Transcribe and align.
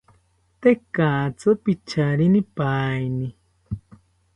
Tekatzi 0.61 1.49
picharinipaeni 1.63 3.27